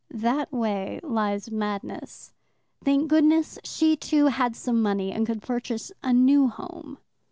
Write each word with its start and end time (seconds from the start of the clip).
That 0.13 0.51
way 0.51 0.99
lies 1.03 1.51
madness. 1.51 2.33
Thank 2.83 3.07
goodness 3.07 3.59
she, 3.63 3.95
too, 3.95 4.25
had 4.33 4.55
some 4.55 4.81
money, 4.81 5.11
and 5.11 5.27
could 5.27 5.43
purchase 5.43 5.91
a 6.01 6.11
new 6.11 6.47
home. 6.47 6.97